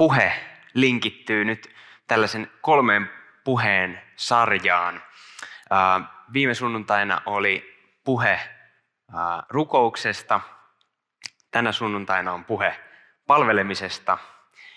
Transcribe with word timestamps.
puhe 0.00 0.32
linkittyy 0.74 1.44
nyt 1.44 1.74
tällaisen 2.06 2.50
kolmen 2.60 3.10
puheen 3.44 4.02
sarjaan. 4.16 5.02
Viime 6.32 6.54
sunnuntaina 6.54 7.22
oli 7.26 7.78
puhe 8.04 8.40
rukouksesta, 9.48 10.40
tänä 11.50 11.72
sunnuntaina 11.72 12.32
on 12.32 12.44
puhe 12.44 12.80
palvelemisesta 13.26 14.18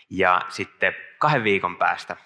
ja 0.10 0.42
sitten 0.50 0.96
kahden 1.20 1.44
viikon 1.44 1.78
päästä, 1.78 2.18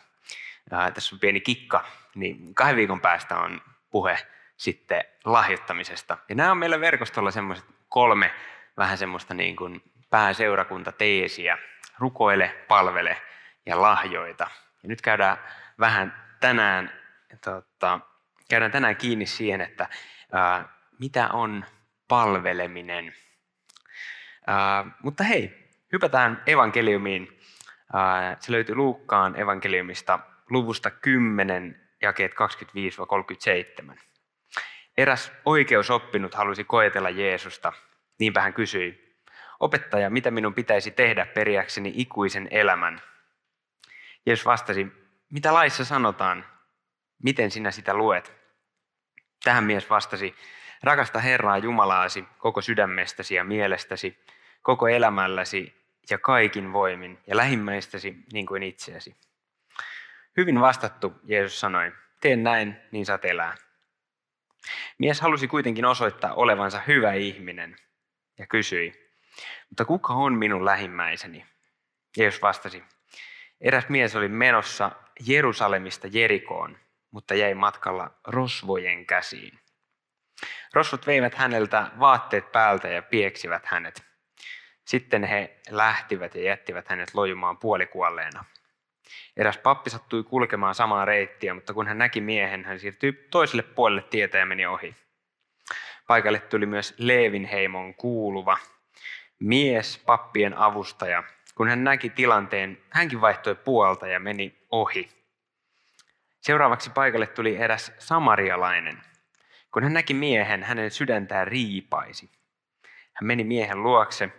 tässä 0.93 1.15
on 1.15 1.19
pieni 1.19 1.41
kikka, 1.41 1.85
niin 2.15 2.55
kahden 2.55 2.75
viikon 2.75 3.01
päästä 3.01 3.37
on 3.37 3.61
puhe 3.89 4.17
sitten 4.57 5.03
lahjoittamisesta. 5.25 6.17
Ja 6.29 6.35
nämä 6.35 6.51
on 6.51 6.57
meillä 6.57 6.79
verkostolla 6.79 7.31
semmoiset 7.31 7.65
kolme 7.89 8.33
vähän 8.77 8.97
semmoista 8.97 9.33
niin 9.33 9.55
kuin 9.55 9.81
pääseurakuntateesiä, 10.09 11.57
rukoile, 11.99 12.55
palvele 12.67 13.21
ja 13.65 13.81
lahjoita. 13.81 14.47
Ja 14.83 14.89
nyt 14.89 15.01
käydään 15.01 15.37
vähän 15.79 16.23
tänään, 16.39 16.91
tota, 17.43 17.99
käydään 18.49 18.71
tänään 18.71 18.95
kiinni 18.95 19.25
siihen, 19.25 19.61
että 19.61 19.87
ää, 20.31 20.69
mitä 20.99 21.29
on 21.29 21.65
palveleminen. 22.07 23.13
Ää, 24.47 24.85
mutta 25.03 25.23
hei, 25.23 25.69
hypätään 25.91 26.43
evankeliumiin. 26.45 27.39
Ää, 27.93 28.37
se 28.39 28.51
löytyy 28.51 28.75
Luukkaan 28.75 29.39
evankeliumista 29.39 30.19
luvusta 30.49 30.91
10, 30.91 31.81
jakeet 32.01 32.31
25-37. 33.91 33.97
Eräs 34.97 35.31
oikeusoppinut 35.45 36.33
halusi 36.33 36.63
koetella 36.63 37.09
Jeesusta. 37.09 37.73
Niinpä 38.19 38.41
hän 38.41 38.53
kysyi, 38.53 39.06
Opettaja, 39.59 40.09
mitä 40.09 40.31
minun 40.31 40.53
pitäisi 40.53 40.91
tehdä 40.91 41.25
periäkseni 41.25 41.93
ikuisen 41.95 42.47
elämän? 42.51 43.01
Jeesus 44.25 44.45
vastasi, 44.45 44.87
mitä 45.31 45.53
laissa 45.53 45.85
sanotaan? 45.85 46.45
Miten 47.23 47.51
sinä 47.51 47.71
sitä 47.71 47.93
luet? 47.93 48.33
Tähän 49.43 49.63
mies 49.63 49.89
vastasi, 49.89 50.35
rakasta 50.83 51.19
Herraa 51.19 51.57
Jumalaasi 51.57 52.25
koko 52.37 52.61
sydämestäsi 52.61 53.35
ja 53.35 53.43
mielestäsi, 53.43 54.23
koko 54.61 54.87
elämälläsi 54.87 55.87
ja 56.09 56.17
kaikin 56.17 56.73
voimin 56.73 57.19
ja 57.27 57.37
lähimmäistäsi 57.37 58.15
niin 58.33 58.45
kuin 58.45 58.63
itseäsi. 58.63 59.15
Hyvin 60.37 60.61
vastattu, 60.61 61.13
Jeesus 61.23 61.59
sanoi, 61.59 61.91
tee 62.21 62.35
näin, 62.35 62.77
niin 62.91 63.05
saat 63.05 63.25
elää. 63.25 63.55
Mies 64.97 65.21
halusi 65.21 65.47
kuitenkin 65.47 65.85
osoittaa 65.85 66.33
olevansa 66.33 66.81
hyvä 66.87 67.13
ihminen 67.13 67.75
ja 68.37 68.47
kysyi, 68.47 69.06
mutta 69.69 69.85
kuka 69.85 70.13
on 70.13 70.33
minun 70.33 70.65
lähimmäiseni? 70.65 71.45
Jeesus 72.17 72.41
vastasi, 72.41 72.83
eräs 73.61 73.89
mies 73.89 74.15
oli 74.15 74.27
menossa 74.27 74.91
Jerusalemista 75.27 76.07
Jerikoon, 76.11 76.77
mutta 77.11 77.35
jäi 77.35 77.53
matkalla 77.53 78.11
rosvojen 78.27 79.05
käsiin. 79.05 79.59
Rosvot 80.73 81.07
veivät 81.07 81.35
häneltä 81.35 81.91
vaatteet 81.99 82.51
päältä 82.51 82.87
ja 82.87 83.01
pieksivät 83.01 83.65
hänet. 83.65 84.03
Sitten 84.85 85.23
he 85.23 85.59
lähtivät 85.69 86.35
ja 86.35 86.41
jättivät 86.41 86.87
hänet 86.89 87.13
lojumaan 87.13 87.57
puolikuolleena. 87.57 88.45
Eräs 89.37 89.57
pappi 89.57 89.89
sattui 89.89 90.23
kulkemaan 90.23 90.75
samaa 90.75 91.05
reittiä, 91.05 91.53
mutta 91.53 91.73
kun 91.73 91.87
hän 91.87 91.97
näki 91.97 92.21
miehen, 92.21 92.65
hän 92.65 92.79
siirtyi 92.79 93.27
toiselle 93.31 93.63
puolelle 93.63 94.01
tietä 94.01 94.37
ja 94.37 94.45
meni 94.45 94.65
ohi. 94.65 94.95
Paikalle 96.07 96.39
tuli 96.39 96.65
myös 96.65 96.95
Leevin 96.97 97.45
heimon 97.45 97.93
kuuluva 97.93 98.57
mies, 99.39 100.03
pappien 100.05 100.57
avustaja. 100.57 101.23
Kun 101.55 101.69
hän 101.69 101.83
näki 101.83 102.09
tilanteen, 102.09 102.77
hänkin 102.89 103.21
vaihtoi 103.21 103.55
puolta 103.55 104.07
ja 104.07 104.19
meni 104.19 104.57
ohi. 104.71 105.09
Seuraavaksi 106.41 106.89
paikalle 106.89 107.27
tuli 107.27 107.57
eräs 107.57 107.91
samarialainen. 107.97 109.01
Kun 109.71 109.83
hän 109.83 109.93
näki 109.93 110.13
miehen, 110.13 110.63
hänen 110.63 110.91
sydäntään 110.91 111.47
riipaisi. 111.47 112.31
Hän 113.13 113.27
meni 113.27 113.43
miehen 113.43 113.83
luokse, 113.83 114.29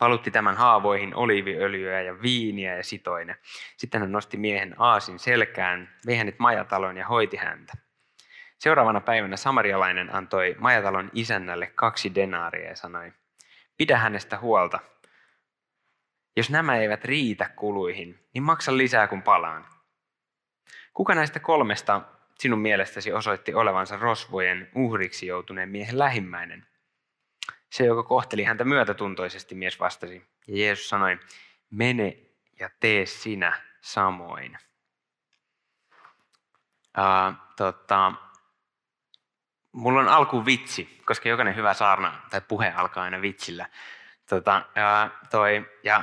valutti 0.00 0.30
tämän 0.30 0.56
haavoihin 0.56 1.14
oliiviöljyä 1.14 2.02
ja 2.02 2.22
viiniä 2.22 2.76
ja 2.76 2.84
sitoine. 2.84 3.36
Sitten 3.76 4.00
hän 4.00 4.12
nosti 4.12 4.36
miehen 4.36 4.74
aasin 4.78 5.18
selkään, 5.18 5.94
vei 6.06 6.16
hänet 6.16 6.38
majataloon 6.38 6.96
ja 6.96 7.06
hoiti 7.06 7.36
häntä. 7.36 7.72
Seuraavana 8.58 9.00
päivänä 9.00 9.36
samarialainen 9.36 10.14
antoi 10.14 10.56
majatalon 10.58 11.10
isännälle 11.12 11.66
kaksi 11.66 12.14
denaaria 12.14 12.68
ja 12.68 12.76
sanoi, 12.76 13.12
Pidä 13.76 13.98
hänestä 13.98 14.38
huolta. 14.38 14.80
Jos 16.36 16.50
nämä 16.50 16.76
eivät 16.76 17.04
riitä 17.04 17.48
kuluihin, 17.48 18.28
niin 18.34 18.42
maksa 18.42 18.76
lisää 18.76 19.08
kuin 19.08 19.22
palaan. 19.22 19.66
Kuka 20.94 21.14
näistä 21.14 21.40
kolmesta 21.40 22.00
sinun 22.38 22.58
mielestäsi 22.58 23.12
osoitti 23.12 23.54
olevansa 23.54 23.96
rosvojen 23.96 24.70
uhriksi 24.74 25.26
joutuneen 25.26 25.68
miehen 25.68 25.98
lähimmäinen? 25.98 26.66
Se, 27.70 27.84
joka 27.84 28.02
kohteli 28.02 28.44
häntä 28.44 28.64
myötätuntoisesti, 28.64 29.54
mies 29.54 29.80
vastasi. 29.80 30.22
Ja 30.46 30.56
Jeesus 30.56 30.88
sanoi, 30.88 31.18
mene 31.70 32.16
ja 32.60 32.70
tee 32.80 33.06
sinä 33.06 33.60
samoin. 33.80 34.58
Uh, 36.98 37.34
tota, 37.56 38.12
mulla 39.74 40.00
on 40.00 40.08
alku 40.08 40.46
vitsi, 40.46 41.00
koska 41.04 41.28
jokainen 41.28 41.56
hyvä 41.56 41.74
saarna 41.74 42.20
tai 42.30 42.40
puhe 42.48 42.72
alkaa 42.76 43.04
aina 43.04 43.22
vitsillä. 43.22 43.66
Tota, 44.28 44.62
ja, 44.74 45.10
toi, 45.30 45.70
ja 45.82 45.98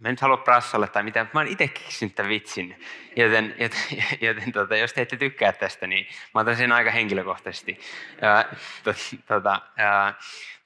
mä 0.00 0.08
en 0.08 0.12
nyt 0.12 0.20
halua 0.20 0.36
prassalle 0.36 0.88
tai 0.88 1.02
mitään, 1.02 1.30
mä 1.34 1.40
oon 1.40 1.48
itse 1.48 1.68
keksinyt 1.68 2.14
tämän 2.14 2.30
vitsin. 2.30 2.80
Joten, 3.16 3.54
joten, 3.58 3.80
joten 4.28 4.52
tota, 4.52 4.76
jos 4.76 4.92
te 4.92 5.02
ette 5.02 5.16
tykkää 5.16 5.52
tästä, 5.52 5.86
niin 5.86 6.06
mä 6.34 6.40
otan 6.40 6.56
sen 6.56 6.72
aika 6.72 6.90
henkilökohtaisesti. 6.90 7.80
Ja, 8.22 8.44
to, 8.84 8.92
tota, 9.26 9.60
ja, 9.76 10.14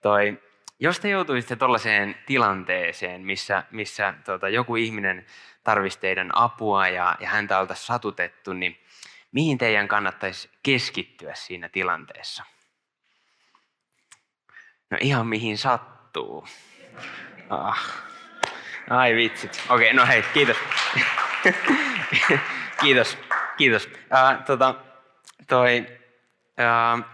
toi, 0.02 0.42
jos 0.80 1.00
te 1.00 1.08
joutuisitte 1.08 1.56
tuollaiseen 1.56 2.14
tilanteeseen, 2.26 3.20
missä, 3.20 3.64
missä 3.70 4.14
tota, 4.24 4.48
joku 4.48 4.76
ihminen 4.76 5.26
tarvitsisi 5.64 6.00
teidän 6.00 6.30
apua 6.34 6.88
ja, 6.88 7.16
ja 7.20 7.28
häntä 7.28 7.58
oltaisiin 7.58 7.86
satutettu, 7.86 8.52
niin 8.52 8.81
mihin 9.32 9.58
teidän 9.58 9.88
kannattaisi 9.88 10.50
keskittyä 10.62 11.34
siinä 11.34 11.68
tilanteessa? 11.68 12.44
No 14.90 14.98
ihan 15.00 15.26
mihin 15.26 15.58
sattuu. 15.58 16.46
Ah. 17.50 18.02
Ai 18.90 19.14
vitsit. 19.14 19.62
Okei, 19.68 19.90
okay, 19.90 19.92
no 19.92 20.06
hei, 20.06 20.22
kiitos. 20.22 20.56
kiitos, 22.80 23.18
kiitos. 23.56 23.86
Uh, 23.86 24.44
tota, 24.46 24.74
toi, 25.48 25.86
uh, 26.48 27.04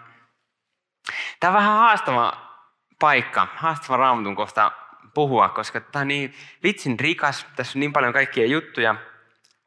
tämä 1.40 1.50
on 1.50 1.54
vähän 1.54 1.76
haastava 1.78 2.32
paikka, 2.98 3.48
haastava 3.54 3.96
raamatun 3.96 4.36
kohta 4.36 4.72
puhua, 5.14 5.48
koska 5.48 5.80
tämä 5.80 6.00
on 6.00 6.08
niin 6.08 6.34
vitsin 6.62 7.00
rikas, 7.00 7.46
tässä 7.56 7.78
on 7.78 7.80
niin 7.80 7.92
paljon 7.92 8.12
kaikkia 8.12 8.46
juttuja, 8.46 8.94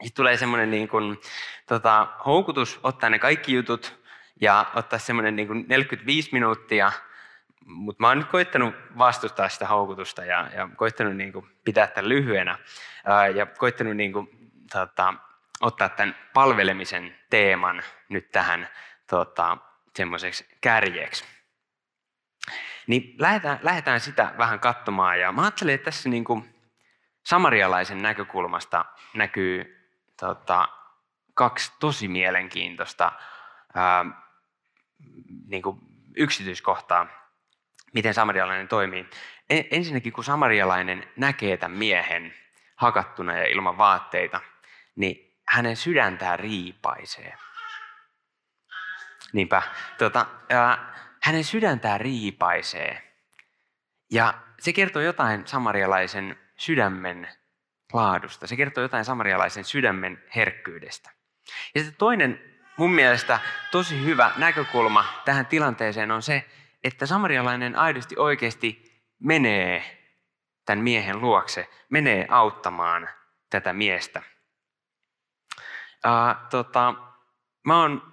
sitten 0.02 0.16
tulee 0.16 0.38
semmoinen 0.38 0.72
niin 0.72 0.88
kuin, 0.88 1.18
tota, 1.66 2.08
houkutus 2.26 2.80
ottaa 2.84 3.10
ne 3.10 3.20
kaikki 3.20 3.54
jutut 3.54 4.02
ja 4.42 4.66
ottaa 4.76 5.00
semmoinen 5.00 5.36
niin 5.36 5.48
kuin 5.48 5.66
45 5.68 6.30
minuuttia, 6.32 6.92
mutta 7.66 8.04
mä 8.04 8.08
oon 8.08 8.18
nyt 8.18 8.28
koittanut 8.28 8.76
vastustaa 8.98 9.50
sitä 9.50 9.68
houkutusta 9.68 10.26
ja, 10.26 10.50
ja 10.56 10.70
koittanut 10.76 11.16
niin 11.16 11.34
kuin 11.34 11.46
pitää 11.66 11.88
tämän 11.88 12.10
lyhyenä 12.10 12.58
ää, 13.06 13.28
ja 13.28 13.46
koittanut 13.46 13.96
niin 13.96 14.14
kuin, 14.14 14.30
tota, 14.72 15.14
ottaa 15.62 15.90
tämän 15.90 16.16
palvelemisen 16.34 17.16
teeman 17.30 17.84
nyt 18.10 18.32
tähän 18.32 18.68
tota, 19.10 19.58
semmoiseksi 19.96 20.48
kärjeksi. 20.62 21.26
Niin 22.88 23.16
lähdetään, 23.20 23.60
lähdetään 23.62 24.00
sitä 24.00 24.34
vähän 24.38 24.60
katsomaan 24.60 25.20
ja 25.20 25.32
mä 25.32 25.42
ajattelen, 25.42 25.76
että 25.76 25.86
tässä 25.86 26.10
niin 26.10 26.24
kuin 26.24 26.56
samarialaisen 27.24 28.02
näkökulmasta 28.02 28.86
näkyy 29.14 29.81
tota, 30.22 30.68
kaksi 31.34 31.72
tosi 31.80 32.08
mielenkiintoista 32.08 33.12
ää, 33.76 34.06
niin 35.48 35.62
kuin 35.62 35.80
yksityiskohtaa, 36.18 37.08
miten 37.94 38.14
samarialainen 38.14 38.68
toimii. 38.68 39.10
Ensinnäkin, 39.50 40.14
kun 40.14 40.24
samarialainen 40.24 41.10
näkee 41.16 41.58
tämän 41.58 41.78
miehen, 41.78 42.34
hakattuna 42.76 43.38
ja 43.38 43.48
ilman 43.48 43.78
vaatteita, 43.78 44.42
niin 44.96 45.38
hänen 45.48 45.76
sydäntään 45.76 46.40
riipaisee. 46.40 47.34
Niinpä, 49.34 49.62
tota, 49.98 50.26
ää, 50.50 50.94
hänen 51.24 51.44
sydäntään 51.44 52.02
riipaisee. 52.02 53.14
Ja 54.12 54.34
se 54.60 54.74
kertoo 54.74 55.02
jotain 55.02 55.48
samarialaisen 55.48 56.40
sydämen 56.58 57.41
laadusta. 57.94 58.48
Se 58.48 58.56
kertoo 58.56 58.82
jotain 58.82 59.06
samarialaisen 59.06 59.64
sydämen 59.64 60.24
herkkyydestä. 60.36 61.10
Ja 61.76 61.82
sitten 61.82 61.98
toinen 61.98 62.52
mun 62.78 62.92
mielestä 62.92 63.40
tosi 63.72 64.06
hyvä 64.06 64.32
näkökulma 64.38 65.06
tähän 65.26 65.46
tilanteeseen 65.46 66.12
on 66.12 66.22
se, 66.22 66.46
että 66.84 67.06
samarialainen 67.06 67.76
aidosti 67.76 68.16
oikeasti 68.18 69.02
menee 69.20 69.98
tämän 70.66 70.84
miehen 70.84 71.22
luokse, 71.22 71.70
menee 71.90 72.26
auttamaan 72.30 73.10
tätä 73.50 73.74
miestä. 73.74 74.22
Uh, 76.06 76.50
tota, 76.50 76.94
mä 77.66 77.82
oon 77.82 78.12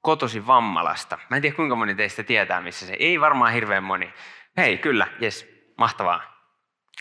kotosi 0.00 0.46
Vammalasta. 0.46 1.18
Mä 1.30 1.36
en 1.36 1.42
tiedä 1.42 1.56
kuinka 1.56 1.76
moni 1.76 1.94
teistä 1.94 2.22
tietää, 2.22 2.60
missä 2.60 2.86
se. 2.86 2.96
Ei 2.98 3.20
varmaan 3.20 3.52
hirveän 3.52 3.84
moni. 3.84 4.14
Hei, 4.56 4.78
kyllä, 4.78 5.06
jes, 5.20 5.48
mahtavaa. 5.78 6.22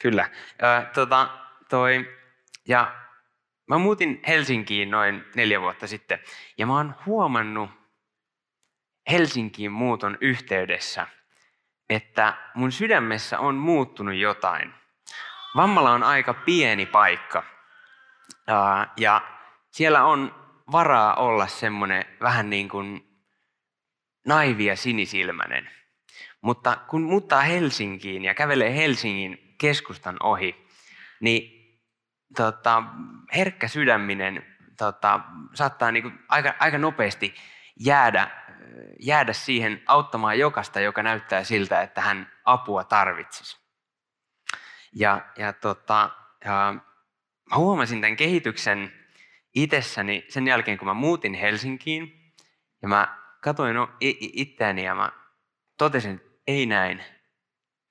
Kyllä. 0.02 0.30
Uh, 0.34 0.94
tota, 0.94 1.45
toi, 1.70 2.18
ja 2.68 2.96
mä 3.68 3.78
muutin 3.78 4.22
Helsinkiin 4.28 4.92
noin 4.92 5.26
neljä 5.36 5.62
vuotta 5.62 5.88
sitten. 5.88 6.20
Ja 6.58 6.66
mä 6.66 6.74
oon 6.74 6.96
huomannut 7.06 7.70
Helsinkiin 9.12 9.72
muuton 9.72 10.18
yhteydessä, 10.22 11.08
että 11.90 12.38
mun 12.56 12.72
sydämessä 12.72 13.40
on 13.40 13.56
muuttunut 13.56 14.16
jotain. 14.16 14.74
Vammala 15.56 15.92
on 15.92 16.04
aika 16.04 16.34
pieni 16.34 16.86
paikka. 16.86 17.44
Ja 18.98 19.22
siellä 19.72 20.06
on 20.06 20.46
varaa 20.72 21.16
olla 21.16 21.48
semmoinen 21.48 22.06
vähän 22.22 22.50
niin 22.50 22.70
kuin 22.70 23.02
naivia 24.28 24.76
sinisilmäinen. 24.76 25.70
Mutta 26.42 26.78
kun 26.88 27.02
muuttaa 27.02 27.42
Helsinkiin 27.42 28.24
ja 28.24 28.34
kävelee 28.34 28.76
Helsingin 28.76 29.56
keskustan 29.58 30.18
ohi, 30.24 30.68
niin 31.20 31.55
tota, 32.38 32.84
herkkä 33.36 33.68
sydäminen 33.68 34.46
tota, 34.78 35.20
saattaa 35.54 35.92
niin 35.92 36.04
kuin 36.04 36.20
aika, 36.30 36.54
aika 36.60 36.78
nopeasti 36.78 37.36
jäädä, 37.80 38.28
jäädä 39.00 39.34
siihen 39.34 39.84
auttamaan 39.88 40.40
jokasta, 40.40 40.80
joka 40.80 41.04
näyttää 41.04 41.44
siltä, 41.44 41.82
että 41.82 42.02
hän 42.02 42.32
apua 42.46 42.84
tarvitsisi. 42.84 43.58
Ja, 44.96 45.22
ja, 45.38 45.54
tota, 45.54 46.10
ja 46.46 46.76
mä 47.50 47.56
huomasin 47.56 48.02
tämän 48.02 48.16
kehityksen 48.16 48.94
itsessäni 49.56 50.26
sen 50.30 50.48
jälkeen, 50.48 50.78
kun 50.78 50.88
mä 50.88 50.94
muutin 50.94 51.34
Helsinkiin. 51.34 52.34
Ja 52.82 52.88
mä 52.88 53.18
katsoin 53.42 53.76
itseäni 54.00 54.84
ja 54.84 54.96
mä 54.96 55.12
totesin, 55.78 56.16
että 56.16 56.30
ei 56.48 56.66
näin. 56.66 57.04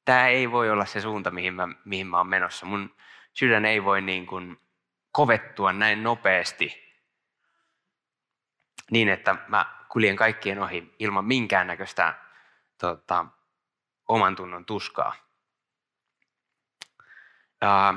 Tämä 0.04 0.28
ei 0.28 0.50
voi 0.50 0.70
olla 0.70 0.84
se 0.84 1.00
suunta, 1.00 1.30
mihin 1.30 1.54
mä, 1.54 1.68
mihin 1.84 2.06
mä 2.06 2.16
oon 2.16 2.28
menossa. 2.28 2.66
Mun 2.66 2.96
sydän 3.34 3.64
ei 3.64 3.84
voi 3.84 4.00
niin 4.00 4.26
kuin 4.26 4.60
kovettua 5.12 5.72
näin 5.72 6.02
nopeasti 6.02 6.84
niin, 8.90 9.08
että 9.08 9.36
mä 9.48 9.66
kuljen 9.88 10.16
kaikkien 10.16 10.58
ohi 10.58 10.94
ilman 10.98 11.24
minkäännäköistä 11.24 12.14
tota, 12.80 13.26
oman 14.08 14.36
tunnon 14.36 14.64
tuskaa. 14.64 15.14
Ja, 17.60 17.94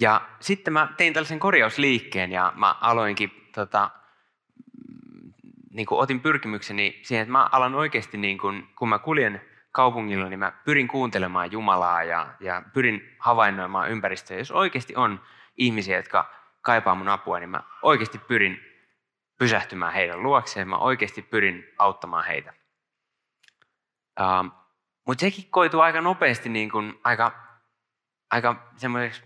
ja 0.00 0.28
sitten 0.40 0.72
mä 0.72 0.94
tein 0.96 1.12
tällaisen 1.12 1.40
korjausliikkeen 1.40 2.32
ja 2.32 2.52
mä 2.56 2.72
aloinkin, 2.80 3.48
tota, 3.54 3.90
niin 5.70 5.86
kuin 5.86 6.00
otin 6.00 6.20
pyrkimykseni 6.20 7.00
siihen, 7.02 7.22
että 7.22 7.32
mä 7.32 7.48
alan 7.52 7.74
oikeasti, 7.74 8.18
niin 8.18 8.38
kuin, 8.38 8.68
kun 8.78 8.88
mä 8.88 8.98
kuljen 8.98 9.51
kaupungilla, 9.72 10.28
niin 10.28 10.38
mä 10.38 10.52
pyrin 10.64 10.88
kuuntelemaan 10.88 11.52
Jumalaa 11.52 12.04
ja, 12.04 12.34
ja 12.40 12.62
pyrin 12.72 13.16
havainnoimaan 13.18 13.90
ympäristöä. 13.90 14.38
Jos 14.38 14.50
oikeasti 14.50 14.96
on 14.96 15.20
ihmisiä, 15.56 15.96
jotka 15.96 16.30
kaipaa 16.60 16.94
mun 16.94 17.08
apua, 17.08 17.38
niin 17.38 17.50
mä 17.50 17.62
oikeasti 17.82 18.18
pyrin 18.18 18.60
pysähtymään 19.38 19.92
heidän 19.92 20.22
luokseen. 20.22 20.68
Mä 20.68 20.78
oikeasti 20.78 21.22
pyrin 21.22 21.64
auttamaan 21.78 22.24
heitä. 22.24 22.52
Uh, 24.20 24.52
Mutta 25.06 25.20
sekin 25.20 25.50
koituu 25.50 25.80
aika 25.80 26.00
nopeasti 26.00 26.48
niin 26.48 26.70
kun, 26.70 27.00
aika, 27.04 27.32
aika 28.30 28.70
semmoiseksi 28.76 29.22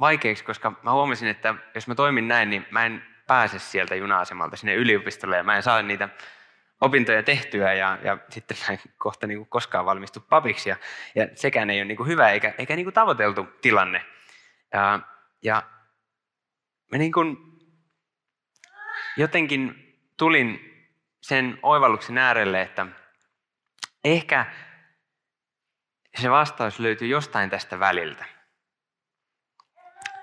vaikeaksi, 0.00 0.44
koska 0.44 0.72
mä 0.82 0.92
huomasin, 0.92 1.28
että 1.28 1.54
jos 1.74 1.88
mä 1.88 1.94
toimin 1.94 2.28
näin, 2.28 2.50
niin 2.50 2.66
mä 2.70 2.86
en 2.86 3.06
pääse 3.26 3.58
sieltä 3.58 3.94
juna-asemalta 3.94 4.56
sinne 4.56 4.74
yliopistolle 4.74 5.36
ja 5.36 5.44
mä 5.44 5.56
en 5.56 5.62
saa 5.62 5.82
niitä 5.82 6.08
opintoja 6.80 7.22
tehtyä 7.22 7.72
ja, 7.72 7.98
ja 8.04 8.18
sitten 8.30 8.56
mä 8.68 8.72
en 8.72 8.78
kohta 8.98 9.26
niin 9.26 9.38
kuin 9.38 9.48
koskaan 9.48 9.86
valmistu 9.86 10.20
papiksi. 10.20 10.68
Ja, 10.68 10.76
ja 11.14 11.28
sekään 11.34 11.70
ei 11.70 11.78
ole 11.78 11.84
niin 11.84 11.96
kuin 11.96 12.08
hyvä 12.08 12.30
eikä, 12.30 12.54
eikä 12.58 12.76
niin 12.76 12.86
kuin 12.86 12.94
tavoiteltu 12.94 13.46
tilanne. 13.60 14.06
Ja, 14.72 15.00
ja 15.42 15.62
mä 16.92 16.98
niin 16.98 17.12
kuin 17.12 17.36
jotenkin 19.16 19.94
tulin 20.16 20.60
sen 21.20 21.58
oivalluksen 21.62 22.18
äärelle, 22.18 22.62
että 22.62 22.86
ehkä 24.04 24.46
se 26.16 26.30
vastaus 26.30 26.78
löytyy 26.78 27.08
jostain 27.08 27.50
tästä 27.50 27.80
väliltä. 27.80 28.24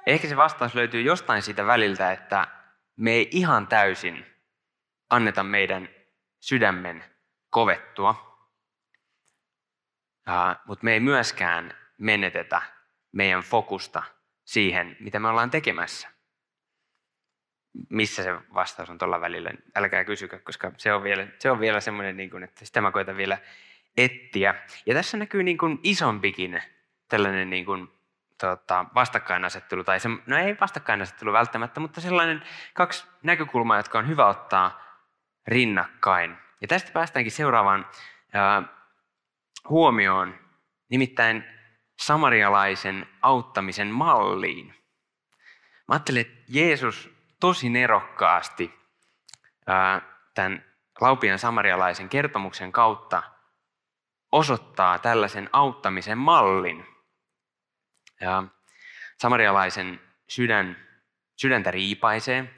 Ehkä 0.06 0.27
se 0.27 0.38
vastaus 0.38 0.75
löytyy 0.75 1.01
jostain 1.01 1.42
siitä 1.42 1.65
väliltä, 1.65 2.12
että 2.12 2.48
me 2.95 3.12
ei 3.12 3.27
ihan 3.31 3.68
täysin 3.68 4.25
anneta 5.10 5.44
meidän 5.44 5.97
sydämen 6.39 7.04
kovettua, 7.50 8.38
mutta 10.66 10.84
me 10.84 10.94
ei 10.94 11.00
myöskään 11.00 11.74
menetetä 11.98 12.62
meidän 13.12 13.42
fokusta 13.42 14.04
siihen, 14.45 14.98
mitä 15.00 15.19
me 15.19 15.28
ollaan 15.28 15.51
tekemässä. 15.51 16.07
Missä 17.89 18.24
se 18.24 18.36
vastaus 18.54 18.89
on 18.89 18.98
tuolla 18.98 19.22
välillä, 19.22 19.51
älkää 19.75 20.04
kysykö, 20.04 20.39
koska 20.39 20.72
se 20.78 20.94
on 20.94 21.04
vielä, 21.04 21.28
se 21.39 21.51
on 21.51 21.60
vielä 21.60 21.80
semmoinen, 21.80 22.18
niin 22.18 22.30
kuin, 22.30 22.44
että 22.44 22.66
sitä 22.66 22.81
mä 22.81 22.92
koitan 22.92 23.18
vielä 23.18 23.38
etsiä. 23.98 24.56
Ja 24.86 24.94
tässä 24.94 25.18
näkyy 25.18 25.44
niin 25.44 25.57
kuin 25.57 25.80
isompikin 25.84 26.63
tällainen 27.07 27.50
niin 27.50 27.66
kuin, 27.66 27.98
tota, 28.38 28.86
vastakkainasettelu, 28.95 29.84
tai 29.84 30.00
se, 30.00 30.10
no 30.25 30.38
ei 30.38 30.58
vastakkainasettelu 30.62 31.34
välttämättä, 31.34 31.79
mutta 31.79 32.01
sellainen 32.01 32.44
kaksi 32.74 33.08
näkökulmaa, 33.24 33.77
jotka 33.77 34.00
on 34.00 34.08
hyvä 34.08 34.27
ottaa 34.27 34.87
rinnakkain. 35.48 36.38
Ja 36.62 36.68
tästä 36.68 36.92
päästäänkin 36.92 37.32
seuraavaan 37.32 37.89
huomioon, 39.70 40.39
nimittäin 40.89 41.44
samarialaisen 42.00 43.08
auttamisen 43.22 43.88
malliin. 43.88 44.68
Mä 45.88 45.94
ajattelen, 45.94 46.22
että 46.22 46.44
Jeesus 46.48 47.10
tosi 47.39 47.70
nerokkaasti 47.70 48.74
tämän 50.34 50.66
Laupian 51.01 51.39
samarialaisen 51.39 52.10
kertomuksen 52.10 52.72
kautta 52.72 53.24
osoittaa 54.32 55.00
tällaisen 55.00 55.50
auttamisen 55.54 56.18
mallin. 56.18 56.86
Ja 58.22 58.44
samarialaisen 59.18 60.01
sydän, 60.27 60.88
sydäntä 61.36 61.72
riipaisee, 61.72 62.54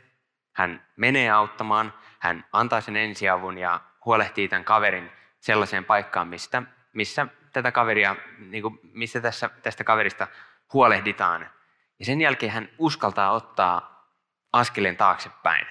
hän 0.55 0.87
menee 0.95 1.29
auttamaan, 1.29 1.93
hän 2.19 2.45
antaa 2.53 2.81
sen 2.81 2.95
ensiavun 2.95 3.57
ja 3.57 3.81
huolehtii 4.05 4.47
tämän 4.47 4.63
kaverin 4.65 5.11
sellaiseen 5.39 5.85
paikkaan, 5.85 6.27
mistä, 6.27 6.63
missä 6.93 7.27
tätä 7.53 7.71
kaveria, 7.71 8.15
niin 8.37 8.61
kuin, 8.61 8.79
missä 8.83 9.21
tässä, 9.21 9.49
tästä 9.63 9.83
kaverista 9.83 10.27
huolehditaan. 10.73 11.49
Ja 11.99 12.05
sen 12.05 12.21
jälkeen 12.21 12.51
hän 12.51 12.69
uskaltaa 12.77 13.31
ottaa 13.31 14.05
askeleen 14.53 14.97
taaksepäin. 14.97 15.67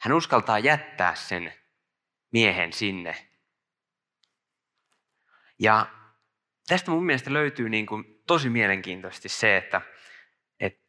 Hän 0.00 0.12
uskaltaa 0.12 0.58
jättää 0.58 1.14
sen 1.14 1.54
miehen 2.32 2.72
sinne. 2.72 3.26
Ja 5.58 5.86
tästä 6.66 6.90
mun 6.90 7.06
mielestä 7.06 7.32
löytyy 7.32 7.68
niin 7.68 7.86
kuin 7.86 8.22
tosi 8.26 8.50
mielenkiintoisesti 8.50 9.28
se, 9.28 9.56
että, 9.56 9.80
että 10.60 10.80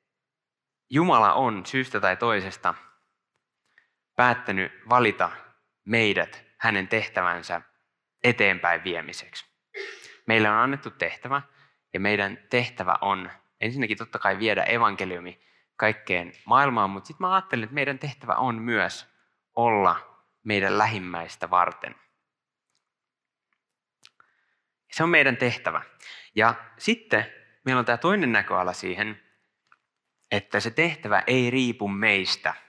Jumala 0.89 1.33
on 1.33 1.65
syystä 1.65 1.99
tai 1.99 2.17
toisesta 2.17 2.73
päättänyt 4.17 4.71
valita 4.89 5.31
meidät 5.85 6.45
hänen 6.57 6.87
tehtävänsä 6.87 7.61
eteenpäin 8.23 8.83
viemiseksi. 8.83 9.45
Meille 10.27 10.49
on 10.49 10.57
annettu 10.57 10.91
tehtävä 10.91 11.41
ja 11.93 11.99
meidän 11.99 12.37
tehtävä 12.49 12.95
on 13.01 13.31
ensinnäkin 13.61 13.97
totta 13.97 14.19
kai 14.19 14.39
viedä 14.39 14.63
evankeliumi 14.63 15.41
kaikkeen 15.75 16.33
maailmaan, 16.45 16.89
mutta 16.89 17.07
sitten 17.07 17.27
mä 17.27 17.33
ajattelen, 17.33 17.63
että 17.63 17.73
meidän 17.73 17.99
tehtävä 17.99 18.33
on 18.33 18.61
myös 18.61 19.07
olla 19.55 20.23
meidän 20.43 20.77
lähimmäistä 20.77 21.49
varten. 21.49 21.95
Se 24.91 25.03
on 25.03 25.09
meidän 25.09 25.37
tehtävä. 25.37 25.81
Ja 26.35 26.55
sitten 26.77 27.33
meillä 27.65 27.79
on 27.79 27.85
tämä 27.85 27.97
toinen 27.97 28.31
näköala 28.31 28.73
siihen, 28.73 29.23
että 30.31 30.59
se 30.59 30.71
tehtävä 30.71 31.23
ei 31.27 31.49
riipu 31.49 31.87
meistä. 31.87 32.66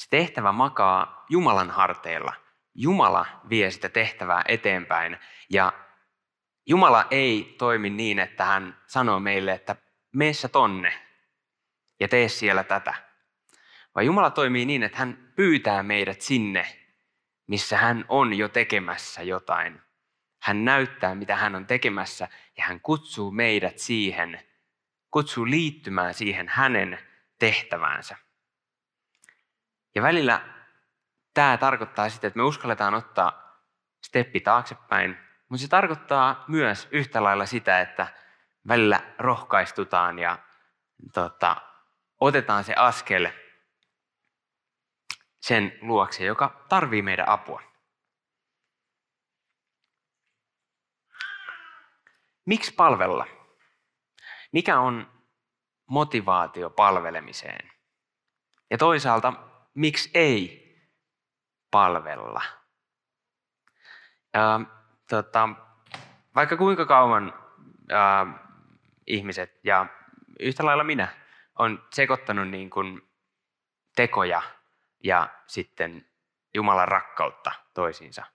Se 0.00 0.06
tehtävä 0.10 0.52
makaa 0.52 1.24
Jumalan 1.28 1.70
harteilla. 1.70 2.32
Jumala 2.74 3.26
vie 3.50 3.70
sitä 3.70 3.88
tehtävää 3.88 4.44
eteenpäin 4.48 5.18
ja 5.50 5.72
Jumala 6.66 7.06
ei 7.10 7.54
toimi 7.58 7.90
niin, 7.90 8.18
että 8.18 8.44
hän 8.44 8.78
sanoo 8.86 9.20
meille, 9.20 9.52
että 9.52 9.76
meessä 10.12 10.48
tonne 10.48 10.92
ja 12.00 12.08
tee 12.08 12.28
siellä 12.28 12.64
tätä. 12.64 12.94
Vaan 13.94 14.06
Jumala 14.06 14.30
toimii 14.30 14.66
niin, 14.66 14.82
että 14.82 14.98
hän 14.98 15.32
pyytää 15.36 15.82
meidät 15.82 16.20
sinne, 16.20 16.66
missä 17.46 17.76
hän 17.76 18.04
on 18.08 18.34
jo 18.34 18.48
tekemässä 18.48 19.22
jotain. 19.22 19.80
Hän 20.42 20.64
näyttää, 20.64 21.14
mitä 21.14 21.36
hän 21.36 21.54
on 21.54 21.66
tekemässä 21.66 22.28
ja 22.56 22.64
hän 22.64 22.80
kutsuu 22.80 23.30
meidät 23.30 23.78
siihen, 23.78 24.42
kutsuu 25.10 25.46
liittymään 25.46 26.14
siihen 26.14 26.48
hänen 26.48 26.98
tehtäväänsä. 27.38 28.29
Ja 29.94 30.02
välillä 30.02 30.40
tämä 31.34 31.56
tarkoittaa 31.56 32.08
sitä, 32.08 32.26
että 32.26 32.36
me 32.36 32.42
uskalletaan 32.42 32.94
ottaa 32.94 33.58
steppi 34.06 34.40
taaksepäin, 34.40 35.16
mutta 35.48 35.62
se 35.62 35.68
tarkoittaa 35.68 36.44
myös 36.48 36.88
yhtä 36.90 37.22
lailla 37.22 37.46
sitä, 37.46 37.80
että 37.80 38.06
välillä 38.68 39.00
rohkaistutaan 39.18 40.18
ja 40.18 40.38
tota, 41.14 41.56
otetaan 42.20 42.64
se 42.64 42.74
askel 42.74 43.28
sen 45.40 45.78
luokse, 45.80 46.24
joka 46.24 46.66
tarvii 46.68 47.02
meidän 47.02 47.28
apua. 47.28 47.62
Miksi 52.46 52.74
palvella? 52.74 53.26
Mikä 54.52 54.80
on 54.80 55.22
motivaatio 55.86 56.70
palvelemiseen? 56.70 57.72
Ja 58.70 58.78
toisaalta, 58.78 59.49
miksi 59.74 60.10
ei 60.14 60.60
palvella? 61.70 62.42
Ja, 64.34 64.60
tota, 65.08 65.48
vaikka 66.34 66.56
kuinka 66.56 66.86
kauan 66.86 67.34
ää, 67.90 68.26
ihmiset 69.06 69.60
ja 69.64 69.86
yhtä 70.40 70.64
lailla 70.64 70.84
minä 70.84 71.08
on 71.58 71.84
sekoittanut 71.92 72.48
niin 72.48 72.70
kuin 72.70 73.02
tekoja 73.96 74.42
ja 75.04 75.28
sitten 75.46 76.06
Jumalan 76.54 76.88
rakkautta 76.88 77.52
toisiinsa. 77.74 78.26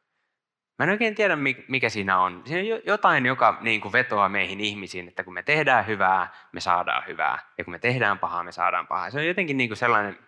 Mä 0.80 0.84
en 0.84 0.90
oikein 0.90 1.16
tiedä, 1.16 1.38
mikä 1.68 1.90
siinä 1.90 2.20
on. 2.20 2.42
Siinä 2.46 2.76
on 2.76 2.82
jotain, 2.86 3.26
joka 3.26 3.58
niin 3.62 3.82
kuin 3.82 3.94
vetoaa 3.94 4.30
meihin 4.30 4.60
ihmisiin, 4.60 5.08
että 5.08 5.24
kun 5.24 5.34
me 5.34 5.44
tehdään 5.44 5.88
hyvää, 5.88 6.34
me 6.52 6.60
saadaan 6.60 7.04
hyvää. 7.08 7.40
Ja 7.58 7.64
kun 7.64 7.72
me 7.72 7.80
tehdään 7.80 8.20
pahaa, 8.20 8.44
me 8.44 8.52
saadaan 8.52 8.88
pahaa. 8.88 9.10
Se 9.10 9.20
on 9.20 9.28
jotenkin 9.28 9.58
niin 9.58 9.70
kuin 9.70 9.78
sellainen, 9.78 10.20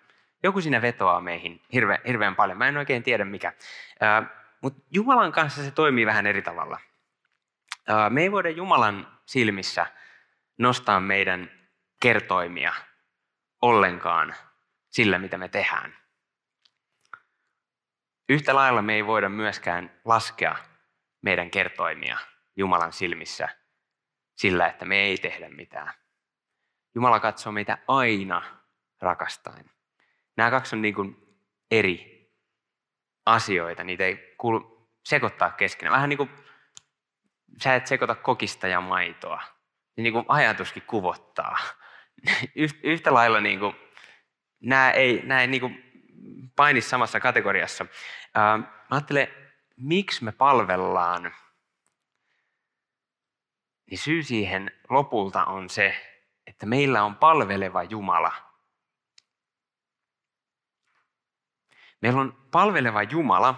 joku 0.47 0.61
siinä 0.61 0.81
vetoaa 0.81 1.21
meihin 1.21 1.61
hirve, 1.73 2.01
hirveän 2.07 2.35
paljon. 2.35 2.57
Mä 2.57 2.67
en 2.67 2.77
oikein 2.77 3.03
tiedä 3.03 3.25
mikä. 3.25 3.53
Mutta 4.61 4.81
Jumalan 4.91 5.31
kanssa 5.31 5.63
se 5.63 5.71
toimii 5.71 6.05
vähän 6.05 6.27
eri 6.27 6.41
tavalla. 6.41 6.79
me 8.09 8.21
ei 8.21 8.31
voida 8.31 8.49
Jumalan 8.49 9.19
silmissä 9.25 9.85
nostaa 10.57 10.99
meidän 10.99 11.51
kertoimia 12.01 12.73
ollenkaan 13.61 14.35
sillä, 14.89 15.19
mitä 15.19 15.37
me 15.37 15.47
tehdään. 15.47 15.97
Yhtä 18.29 18.55
lailla 18.55 18.81
me 18.81 18.93
ei 18.93 19.05
voida 19.05 19.29
myöskään 19.29 19.99
laskea 20.05 20.55
meidän 21.21 21.51
kertoimia 21.51 22.17
Jumalan 22.55 22.93
silmissä 22.93 23.49
sillä, 24.35 24.67
että 24.67 24.85
me 24.85 24.95
ei 24.95 25.17
tehdä 25.17 25.49
mitään. 25.49 25.93
Jumala 26.95 27.19
katsoo 27.19 27.51
meitä 27.51 27.77
aina 27.87 28.41
rakastaen. 29.01 29.76
Nämä 30.37 30.51
kaksi 30.51 30.75
on 30.75 30.81
niin 30.81 30.95
kuin 30.95 31.37
eri 31.71 32.17
asioita, 33.25 33.83
niitä 33.83 34.05
ei 34.05 34.35
kuulu 34.37 34.89
sekoittaa 35.05 35.51
keskenään. 35.51 35.95
Vähän 35.95 36.09
niin 36.09 36.17
kuin 36.17 36.29
sä 37.63 37.75
et 37.75 37.87
sekoita 37.87 38.15
kokista 38.15 38.67
ja 38.67 38.81
maitoa. 38.81 39.43
Niin 39.97 40.13
kuin 40.13 40.25
ajatuskin 40.27 40.83
kuvottaa. 40.87 41.57
Yhtä 42.83 43.13
lailla 43.13 43.41
niin 43.41 43.59
kuin, 43.59 43.75
nämä 44.59 44.91
ei, 44.91 45.21
nämä 45.25 45.41
ei 45.41 45.47
niin 45.47 45.61
kuin 45.61 45.83
paini 46.55 46.81
samassa 46.81 47.19
kategoriassa. 47.19 47.85
Mä 48.35 48.63
ajattelen, 48.89 49.27
miksi 49.77 50.23
me 50.23 50.31
palvellaan, 50.31 51.33
niin 53.89 53.97
syy 53.97 54.23
siihen 54.23 54.71
lopulta 54.89 55.45
on 55.45 55.69
se, 55.69 55.95
että 56.47 56.65
meillä 56.65 57.03
on 57.03 57.15
palveleva 57.15 57.83
Jumala. 57.83 58.46
Meillä 62.01 62.21
on 62.21 62.37
palveleva 62.51 63.03
Jumala, 63.03 63.55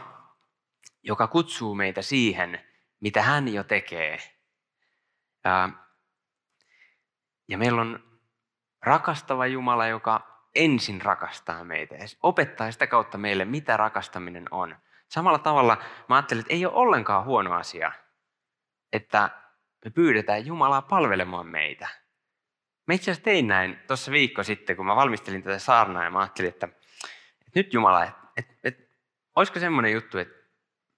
joka 1.03 1.27
kutsuu 1.27 1.75
meitä 1.75 2.01
siihen, 2.01 2.65
mitä 2.99 3.21
hän 3.21 3.47
jo 3.47 3.63
tekee. 3.63 4.17
Ja 7.47 7.57
meillä 7.57 7.81
on 7.81 8.19
rakastava 8.81 9.47
Jumala, 9.47 9.87
joka 9.87 10.45
ensin 10.55 11.01
rakastaa 11.01 11.63
meitä 11.63 11.95
ja 11.95 12.05
opettaa 12.23 12.71
sitä 12.71 12.87
kautta 12.87 13.17
meille, 13.17 13.45
mitä 13.45 13.77
rakastaminen 13.77 14.45
on. 14.51 14.75
Samalla 15.07 15.39
tavalla 15.39 15.77
mä 16.09 16.15
ajattelin, 16.15 16.41
että 16.41 16.53
ei 16.53 16.65
ole 16.65 16.73
ollenkaan 16.73 17.25
huono 17.25 17.53
asia, 17.53 17.91
että 18.93 19.29
me 19.85 19.91
pyydetään 19.91 20.45
Jumalaa 20.45 20.81
palvelemaan 20.81 21.47
meitä. 21.47 21.87
Mä 22.87 22.93
itse 22.93 23.11
asiassa 23.11 23.23
tein 23.23 23.47
näin 23.47 23.79
tuossa 23.87 24.11
viikko 24.11 24.43
sitten, 24.43 24.75
kun 24.75 24.85
mä 24.85 24.95
valmistelin 24.95 25.43
tätä 25.43 25.59
saarnaa 25.59 26.03
ja 26.03 26.11
mä 26.11 26.19
ajattelin, 26.19 26.49
että, 26.49 26.67
että 26.67 27.51
nyt 27.55 27.73
Jumala, 27.73 28.07
että, 28.39 28.53
että, 28.63 28.83
että 28.83 28.97
olisiko 29.35 29.59
semmoinen 29.59 29.91
juttu, 29.91 30.17
että 30.17 30.35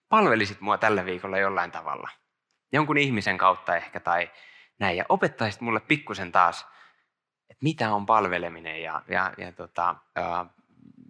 palvelisit 0.09 0.61
mua 0.61 0.77
tällä 0.77 1.05
viikolla 1.05 1.37
jollain 1.37 1.71
tavalla. 1.71 2.09
Jonkun 2.71 2.97
ihmisen 2.97 3.37
kautta 3.37 3.75
ehkä 3.75 3.99
tai 3.99 4.31
näin. 4.79 4.97
Ja 4.97 5.05
opettaisit 5.09 5.61
mulle 5.61 5.79
pikkusen 5.79 6.31
taas 6.31 6.71
että 7.51 7.63
mitä 7.63 7.93
on 7.93 8.05
palveleminen 8.05 8.83
ja, 8.83 9.01
ja, 9.07 9.33
ja, 9.37 9.51
tota, 9.51 9.95
ja, 10.15 10.45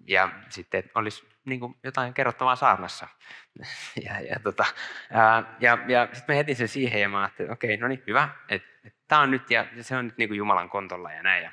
ja 0.07 0.29
sitten 0.49 0.83
olisi 0.95 1.29
niin 1.45 1.59
kuin 1.59 1.75
jotain 1.83 2.13
kerrottavaa 2.13 2.55
saarnassa. 2.55 3.07
ja, 4.05 4.19
ja, 4.19 4.39
tota, 4.43 4.65
ja, 5.11 5.43
ja, 5.59 5.77
ja 5.87 6.07
sitten 6.13 6.33
mä 6.33 6.37
hetin 6.37 6.55
sen 6.55 6.67
siihen 6.67 7.01
ja 7.01 7.09
mä 7.09 7.19
ajattelin, 7.19 7.51
että 7.51 7.53
okei, 7.53 7.77
no 7.77 7.87
niin, 7.87 8.03
hyvä, 8.07 8.29
että 8.49 8.67
et, 8.83 8.95
tämä 9.07 9.21
on 9.21 9.31
nyt 9.31 9.51
ja 9.51 9.65
se 9.81 9.95
on 9.95 10.05
nyt 10.05 10.17
niin 10.17 10.29
kuin 10.29 10.37
Jumalan 10.37 10.69
kontolla 10.69 11.11
ja 11.11 11.23
näin. 11.23 11.43
Ja, 11.43 11.51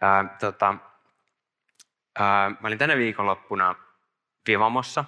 ää, 0.00 0.36
tota, 0.40 0.74
ää, 2.18 2.50
mä 2.50 2.68
olin 2.68 2.78
tänä 2.78 2.96
viikonloppuna 2.96 3.74
Vivamossa, 4.46 5.04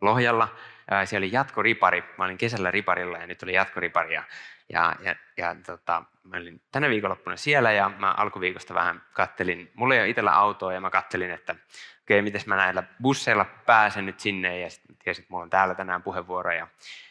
Lohjalla. 0.00 0.48
Ää, 0.90 1.06
siellä 1.06 1.24
oli 1.24 1.32
jatkoripari. 1.32 2.04
Mä 2.18 2.24
olin 2.24 2.38
kesällä 2.38 2.70
riparilla 2.70 3.18
ja 3.18 3.26
nyt 3.26 3.42
oli 3.42 3.54
jatkoripari. 3.54 4.14
Ja, 4.14 4.22
ja, 4.68 5.14
ja, 5.36 5.56
tota, 5.66 6.02
mä 6.22 6.36
olin 6.36 6.62
tänä 6.72 6.88
viikonloppuna 6.88 7.36
siellä 7.36 7.72
ja 7.72 7.90
mä 7.98 8.14
alkuviikosta 8.16 8.74
vähän 8.74 9.02
kattelin, 9.12 9.70
mulla 9.74 9.94
ei 9.94 10.00
ole 10.00 10.08
itsellä 10.08 10.36
autoa 10.36 10.72
ja 10.72 10.80
mä 10.80 10.90
kattelin, 10.90 11.30
että 11.30 11.52
okei, 11.52 12.18
okay, 12.18 12.22
miten 12.22 12.40
mä 12.46 12.56
näillä 12.56 12.82
busseilla 13.02 13.44
pääsen 13.44 14.06
nyt 14.06 14.20
sinne 14.20 14.60
ja 14.60 14.70
sitten 14.70 14.96
tiesin, 15.04 15.22
että 15.22 15.32
mulla 15.32 15.42
on 15.42 15.50
täällä 15.50 15.74
tänään 15.74 16.02
puheenvuoroja 16.02 16.58
ja 16.58 16.68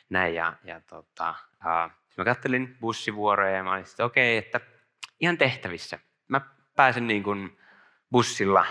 näin. 0.09 0.35
Ja, 0.35 0.53
ja 0.63 0.81
tota, 0.81 1.35
uh, 1.57 1.91
mä 2.17 2.25
kattelin 2.25 2.77
bussivuoroja 2.79 3.55
ja 3.55 3.63
mä 3.63 3.73
olin 3.73 3.85
sitten 3.85 4.05
okei, 4.05 4.37
okay, 4.37 4.47
että 4.47 4.61
ihan 5.19 5.37
tehtävissä. 5.37 5.99
Mä 6.27 6.41
pääsen 6.75 7.07
niin 7.07 7.23
kuin 7.23 7.57
bussilla 8.11 8.65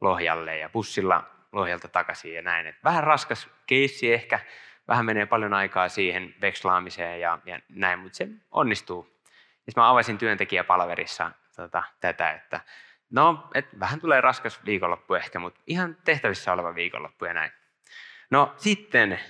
Lohjalle 0.00 0.58
ja 0.58 0.68
bussilla 0.68 1.30
Lohjalta 1.52 1.88
takaisin 1.88 2.34
ja 2.34 2.42
näin. 2.42 2.66
Et 2.66 2.84
vähän 2.84 3.04
raskas 3.04 3.48
keissi 3.66 4.12
ehkä, 4.12 4.40
vähän 4.88 5.06
menee 5.06 5.26
paljon 5.26 5.54
aikaa 5.54 5.88
siihen 5.88 6.34
vekslaamiseen 6.40 7.20
ja, 7.20 7.38
ja 7.44 7.60
näin, 7.68 7.98
mutta 7.98 8.16
se 8.16 8.28
onnistuu. 8.50 9.22
Ja 9.66 9.72
mä 9.76 9.90
avasin 9.90 10.18
työntekijäpalverissa 10.18 11.30
tota, 11.56 11.82
tätä, 12.00 12.30
että 12.30 12.60
no, 13.10 13.48
et 13.54 13.80
vähän 13.80 14.00
tulee 14.00 14.20
raskas 14.20 14.64
viikonloppu 14.64 15.14
ehkä, 15.14 15.38
mutta 15.38 15.60
ihan 15.66 15.96
tehtävissä 16.04 16.52
oleva 16.52 16.74
viikonloppu 16.74 17.24
ja 17.24 17.34
näin. 17.34 17.52
No 18.30 18.54
sitten 18.56 19.20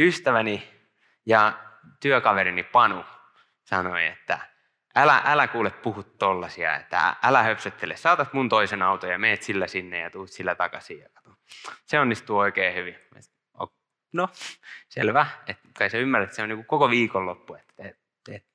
ystäväni 0.00 0.70
ja 1.26 1.52
työkaverini 2.00 2.62
Panu 2.62 3.04
sanoi, 3.64 4.06
että 4.06 4.38
älä, 4.94 5.22
älä 5.24 5.46
kuule 5.48 5.70
puhu 5.70 6.02
tollasia, 6.02 6.76
että 6.76 7.16
älä 7.22 7.42
höpsöttele. 7.42 7.96
Saatat 7.96 8.32
mun 8.32 8.48
toisen 8.48 8.82
auton 8.82 9.10
ja 9.10 9.18
meet 9.18 9.42
sillä 9.42 9.66
sinne 9.66 9.98
ja 9.98 10.10
tuut 10.10 10.30
sillä 10.30 10.54
takaisin. 10.54 11.04
Se 11.86 12.00
onnistuu 12.00 12.38
oikein 12.38 12.74
hyvin 12.74 12.96
no 14.14 14.28
selvä, 14.88 15.26
että 15.46 15.68
kai 15.78 15.90
sä 15.90 15.98
ymmärrät, 15.98 16.26
että 16.26 16.36
se 16.36 16.42
on 16.42 16.48
niin 16.48 16.64
koko 16.64 16.90
viikonloppu, 16.90 17.54
että 17.54 17.74
et, 17.78 17.98
et, 18.30 18.46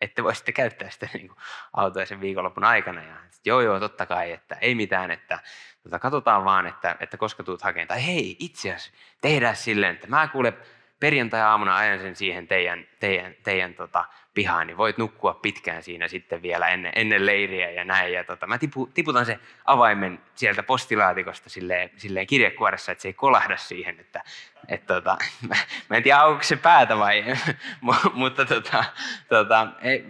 ette 0.00 0.24
voi 0.24 0.34
sitten 0.34 0.54
käyttää 0.54 0.90
sitä 0.90 1.08
niin 1.14 1.28
kuin 1.28 1.38
autoa 1.72 2.06
sen 2.06 2.20
viikonlopun 2.20 2.64
aikana. 2.64 3.02
Ja 3.02 3.16
sit, 3.30 3.46
joo, 3.46 3.60
joo, 3.60 3.80
totta 3.80 4.06
kai, 4.06 4.32
että 4.32 4.56
ei 4.60 4.74
mitään, 4.74 5.10
että 5.10 5.38
tota, 5.82 5.98
katsotaan 5.98 6.44
vaan, 6.44 6.66
että, 6.66 6.96
että 7.00 7.16
koska 7.16 7.42
tuut 7.42 7.62
hakemaan. 7.62 7.88
Tai 7.88 8.06
hei, 8.06 8.36
itse 8.38 8.68
asiassa 8.72 8.92
tehdään 9.20 9.56
silleen, 9.56 9.94
että 9.94 10.06
mä 10.06 10.28
kuule 10.28 10.52
perjantai-aamuna 11.00 11.76
ajan 11.76 11.98
sen 11.98 12.16
siihen 12.16 12.48
teidän, 12.48 12.86
teidän, 13.00 13.34
teidän 13.42 13.74
tota, 13.74 14.04
pihaan, 14.34 14.66
niin 14.66 14.76
voit 14.76 14.98
nukkua 14.98 15.34
pitkään 15.34 15.82
siinä 15.82 16.08
sitten 16.08 16.42
vielä 16.42 16.68
ennen, 16.68 16.92
ennen 16.96 17.26
leiriä 17.26 17.70
ja 17.70 17.84
näin. 17.84 18.12
Ja 18.12 18.24
tota, 18.24 18.46
mä 18.46 18.58
tipu, 18.58 18.86
tiputan 18.86 19.26
se 19.26 19.38
avaimen 19.64 20.20
sieltä 20.34 20.62
postilaatikosta 20.62 21.50
silleen, 21.50 21.90
silleen 21.96 22.26
kirjekuoressa, 22.26 22.92
että 22.92 23.02
se 23.02 23.08
ei 23.08 23.12
kolahda 23.12 23.56
siihen. 23.56 24.00
Että, 24.00 24.22
et 24.68 24.86
tota, 24.86 25.16
mä, 25.48 25.54
mä 25.90 25.96
en 25.96 26.02
tiedä, 26.02 26.24
onko 26.24 26.42
se 26.42 26.56
päätä 26.56 26.98
vai 26.98 27.24
mutta 28.14 28.44
tota, 28.44 28.84
tota, 29.28 29.68
ei, 29.82 30.04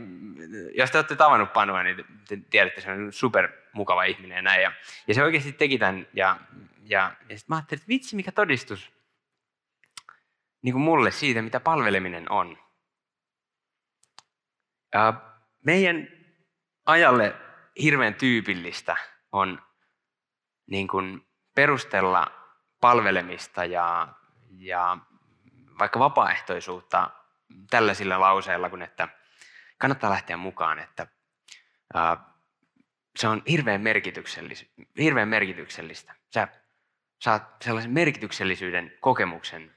jos 0.74 0.90
te 0.90 0.98
olette 0.98 1.16
tavannut 1.16 1.52
Panua, 1.52 1.82
niin 1.82 2.04
te 2.28 2.38
tiedätte, 2.50 2.80
se 2.80 2.90
on 2.90 3.12
super 3.12 3.48
mukava 3.72 4.04
ihminen 4.04 4.36
ja 4.36 4.42
näin. 4.42 4.62
Ja, 4.62 4.72
ja 5.06 5.14
se 5.14 5.22
oikeasti 5.22 5.52
teki 5.52 5.78
tämän 5.78 6.06
ja, 6.12 6.36
ja, 6.84 7.12
ja 7.28 7.38
sitten 7.38 7.54
mä 7.54 7.56
ajattelin, 7.56 7.80
että 7.80 7.88
vitsi 7.88 8.16
mikä 8.16 8.32
todistus 8.32 8.94
niin 10.62 10.72
kuin 10.72 10.82
mulle 10.82 11.10
siitä, 11.10 11.42
mitä 11.42 11.60
palveleminen 11.60 12.30
on. 12.32 12.63
Meidän 15.64 16.08
ajalle 16.86 17.36
hirveän 17.82 18.14
tyypillistä 18.14 18.96
on 19.32 19.62
niin 20.70 20.88
kuin 20.88 21.26
perustella 21.54 22.32
palvelemista 22.80 23.64
ja, 23.64 24.08
ja 24.50 24.98
vaikka 25.78 25.98
vapaaehtoisuutta 25.98 27.10
tällaisilla 27.70 28.20
lauseilla 28.20 28.70
kuin, 28.70 28.82
että 28.82 29.08
kannattaa 29.78 30.10
lähteä 30.10 30.36
mukaan, 30.36 30.78
että 30.78 31.06
se 33.16 33.28
on 33.28 33.42
hirveän, 33.48 33.80
merkityksellis, 33.80 34.72
hirveän 34.98 35.28
merkityksellistä. 35.28 36.14
Sä 36.34 36.48
saat 37.20 37.56
sellaisen 37.62 37.92
merkityksellisyyden 37.92 38.92
kokemuksen 39.00 39.76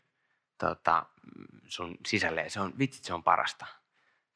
tota, 0.57 1.05
sun 1.67 1.97
sisälle 2.05 2.41
ja 2.41 2.50
se 2.50 2.59
on, 2.59 2.74
vitsit, 2.79 3.03
se 3.03 3.13
on 3.13 3.24
parasta 3.24 3.65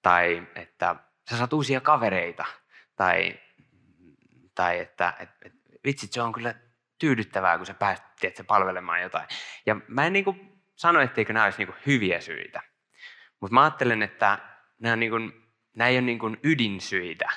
tai 0.01 0.47
että 0.55 0.95
sä 1.29 1.37
saat 1.37 1.53
uusia 1.53 1.81
kavereita, 1.81 2.45
tai, 2.95 3.39
tai 4.55 4.79
että 4.79 5.13
et, 5.19 5.29
et, 5.45 5.53
vitsit, 5.85 6.13
se 6.13 6.21
on 6.21 6.31
kyllä 6.31 6.55
tyydyttävää, 6.99 7.57
kun 7.57 7.65
sä 7.65 7.73
pääset 7.73 8.05
tiedätkö, 8.19 8.43
palvelemaan 8.43 9.01
jotain. 9.01 9.27
Ja 9.65 9.75
mä 9.87 10.05
en 10.05 10.13
niin 10.13 10.25
kuin 10.25 10.61
sano, 10.75 10.99
etteikö 10.99 11.33
nämä 11.33 11.43
olisi 11.43 11.57
niin 11.57 11.67
kuin 11.67 11.79
hyviä 11.85 12.21
syitä, 12.21 12.61
mutta 13.39 13.53
mä 13.53 13.61
ajattelen, 13.61 14.01
että 14.01 14.39
nämä, 14.79 14.93
on 14.93 14.99
niin 14.99 15.11
kuin, 15.11 15.53
nämä 15.75 15.87
ei 15.87 15.95
ole 15.95 16.01
niin 16.01 16.19
kuin 16.19 16.37
ydinsyitä 16.43 17.29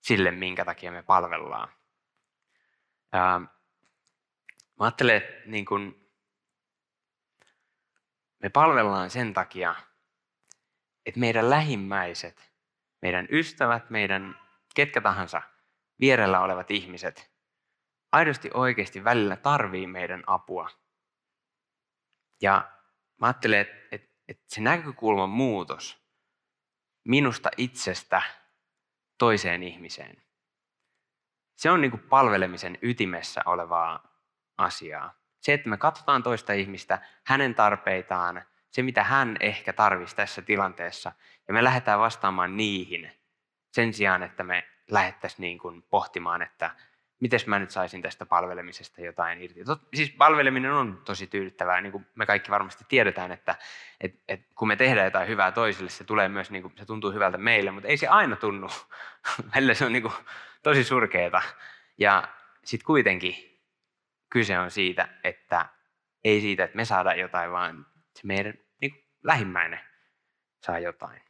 sille, 0.00 0.30
minkä 0.30 0.64
takia 0.64 0.92
me 0.92 1.02
palvellaan. 1.02 1.68
Ää, 3.12 3.38
mä 3.38 3.48
ajattelen, 4.78 5.16
että 5.16 5.32
niin 5.46 5.64
kuin, 5.64 6.10
me 8.42 8.48
palvellaan 8.48 9.10
sen 9.10 9.34
takia, 9.34 9.74
että 11.06 11.20
meidän 11.20 11.50
lähimmäiset, 11.50 12.52
meidän 13.02 13.28
ystävät, 13.32 13.90
meidän 13.90 14.38
ketkä 14.74 15.00
tahansa 15.00 15.42
vierellä 16.00 16.40
olevat 16.40 16.70
ihmiset 16.70 17.32
aidosti 18.12 18.50
oikeasti 18.54 19.04
välillä 19.04 19.36
tarvii 19.36 19.86
meidän 19.86 20.22
apua. 20.26 20.70
Ja 22.42 22.72
mä 23.20 23.26
ajattelen, 23.26 23.60
että, 23.60 24.08
että, 24.28 24.42
se 24.48 24.60
näkökulman 24.60 25.28
muutos 25.28 26.02
minusta 27.04 27.50
itsestä 27.56 28.22
toiseen 29.18 29.62
ihmiseen, 29.62 30.22
se 31.56 31.70
on 31.70 31.80
niin 31.80 31.90
kuin 31.90 32.02
palvelemisen 32.08 32.78
ytimessä 32.82 33.42
olevaa 33.46 34.12
asiaa. 34.58 35.14
Se, 35.40 35.52
että 35.52 35.68
me 35.68 35.76
katsotaan 35.76 36.22
toista 36.22 36.52
ihmistä, 36.52 37.06
hänen 37.24 37.54
tarpeitaan, 37.54 38.44
se, 38.72 38.82
mitä 38.82 39.04
hän 39.04 39.36
ehkä 39.40 39.72
tarvisi 39.72 40.16
tässä 40.16 40.42
tilanteessa. 40.42 41.12
Ja 41.48 41.54
me 41.54 41.64
lähdetään 41.64 42.00
vastaamaan 42.00 42.56
niihin 42.56 43.12
sen 43.72 43.92
sijaan, 43.92 44.22
että 44.22 44.44
me 44.44 44.64
lähdettäisiin 44.90 45.40
niin 45.40 45.58
kuin 45.58 45.82
pohtimaan, 45.82 46.42
että 46.42 46.70
miten 47.20 47.40
mä 47.46 47.58
nyt 47.58 47.70
saisin 47.70 48.02
tästä 48.02 48.26
palvelemisesta 48.26 49.00
jotain 49.00 49.42
irti. 49.42 49.64
Tot, 49.64 49.80
siis 49.94 50.10
palveleminen 50.10 50.72
on 50.72 51.02
tosi 51.04 51.26
tyydyttävää, 51.26 51.80
niin 51.80 51.92
kuin 51.92 52.06
me 52.14 52.26
kaikki 52.26 52.50
varmasti 52.50 52.84
tiedetään, 52.88 53.32
että 53.32 53.54
et, 54.00 54.14
et 54.28 54.40
kun 54.54 54.68
me 54.68 54.76
tehdään 54.76 55.04
jotain 55.04 55.28
hyvää 55.28 55.52
toisille, 55.52 55.90
se 55.90 56.04
tulee 56.04 56.28
myös, 56.28 56.50
niin 56.50 56.62
kuin, 56.62 56.74
se 56.78 56.84
tuntuu 56.84 57.12
hyvältä 57.12 57.38
meille, 57.38 57.70
mutta 57.70 57.88
ei 57.88 57.96
se 57.96 58.06
aina 58.06 58.36
tunnu. 58.36 58.68
Välillä 59.54 59.74
se 59.74 59.84
on 59.84 59.92
niin 59.92 60.02
kuin, 60.02 60.14
tosi 60.62 60.84
surkeeta. 60.84 61.42
Ja 61.98 62.28
sitten 62.64 62.86
kuitenkin 62.86 63.60
kyse 64.30 64.58
on 64.58 64.70
siitä, 64.70 65.08
että 65.24 65.66
ei 66.24 66.40
siitä, 66.40 66.64
että 66.64 66.76
me 66.76 66.84
saadaan 66.84 67.18
jotain, 67.18 67.52
vaan 67.52 67.86
se 68.14 68.26
meidän 68.26 68.54
niin 68.80 69.08
lähimmäinen 69.22 69.80
saa 70.66 70.78
jotain. 70.78 71.22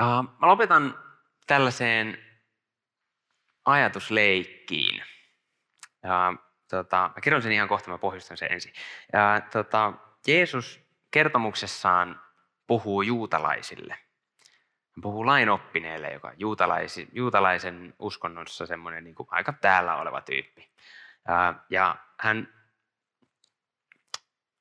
Uh, 0.00 0.38
mä 0.40 0.46
lopetan 0.46 0.98
tällaiseen 1.46 2.18
ajatusleikkiin. 3.64 5.02
Ja, 6.02 6.34
tota, 6.70 7.10
mä 7.14 7.20
kerron 7.20 7.42
sen 7.42 7.52
ihan 7.52 7.68
kohta, 7.68 7.90
mä 7.90 7.98
pohjustan 7.98 8.36
sen 8.36 8.52
ensin. 8.52 8.72
Ja, 9.12 9.40
tota, 9.52 9.92
Jeesus 10.26 10.80
kertomuksessaan 11.10 12.20
puhuu 12.66 13.02
juutalaisille. 13.02 13.92
Hän 14.96 15.02
puhuu 15.02 15.26
lainoppineelle, 15.26 16.08
joka 16.08 16.28
on 16.28 16.34
juutalaisi, 16.38 17.08
juutalaisen 17.12 17.94
uskonnossa 17.98 18.66
semmoinen 18.66 19.04
niin 19.04 19.14
kuin 19.14 19.28
aika 19.30 19.52
täällä 19.52 19.96
oleva 19.96 20.20
tyyppi. 20.20 20.70
Ja 21.70 21.96
hän 22.18 22.48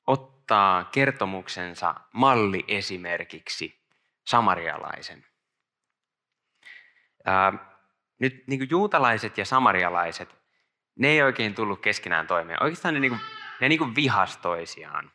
ottaa 0.08 0.84
kertomuksensa 0.84 1.96
malli 2.14 2.66
esimerkiksi 2.68 3.80
samarialaisen. 4.28 5.26
nyt 8.20 8.44
niin 8.48 8.60
kuin 8.60 8.70
juutalaiset 8.70 9.38
ja 9.38 9.46
samarialaiset, 9.46 10.36
ne 10.96 11.08
ei 11.08 11.22
oikein 11.22 11.56
tullut 11.56 11.82
keskenään 11.82 12.28
toimeen. 12.28 12.64
Oikeastaan 12.64 12.94
ne, 12.94 13.00
niin 13.00 13.12
kuin, 13.12 13.22
ne 13.62 13.70
niin 13.70 13.80
kuin 13.80 13.96
vihas 13.96 14.38
toisiaan. 14.38 15.12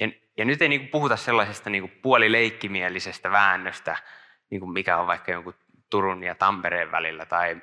ja, 0.00 0.08
ja 0.36 0.44
nyt 0.44 0.62
ei 0.62 0.68
niin 0.68 0.80
kuin 0.80 0.90
puhuta 0.90 1.16
sellaisesta 1.16 1.70
niin 1.70 1.82
kuin 1.82 2.00
puolileikkimielisestä 2.02 3.30
väännöstä, 3.30 3.96
niin 4.50 4.60
kuin 4.60 4.72
mikä 4.72 4.96
on 4.96 5.06
vaikka 5.06 5.32
jonkun 5.32 5.54
Turun 5.90 6.22
ja 6.22 6.34
Tampereen 6.34 6.92
välillä 6.92 7.26
tai 7.26 7.62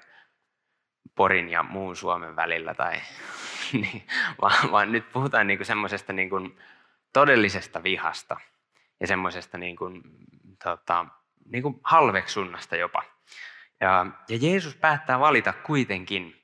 Porin 1.15 1.49
ja 1.49 1.63
muun 1.63 1.95
Suomen 1.95 2.35
välillä, 2.35 2.73
tai, 2.73 3.01
niin, 3.81 4.07
vaan, 4.41 4.71
vaan 4.71 4.91
nyt 4.91 5.11
puhutaan 5.11 5.47
niin 5.47 5.65
semmoisesta 5.65 6.13
niin 6.13 6.59
todellisesta 7.13 7.83
vihasta 7.83 8.37
ja 8.99 9.07
semmoisesta 9.07 9.57
niin 9.57 9.75
kuin, 9.75 10.01
tota, 10.63 11.05
niin 11.45 11.63
kuin 11.63 11.79
halveksunnasta 11.83 12.75
jopa. 12.75 13.03
Ja, 13.81 14.05
ja 14.29 14.37
Jeesus 14.41 14.75
päättää 14.75 15.19
valita 15.19 15.53
kuitenkin 15.53 16.39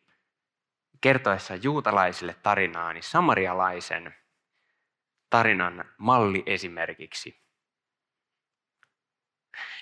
kertoessa 1.01 1.55
juutalaisille 1.55 2.35
tarinaa, 2.43 2.93
niin 2.93 3.03
samarialaisen 3.03 4.15
tarinan 5.29 5.85
malli 5.97 6.43
esimerkiksi. 6.45 7.45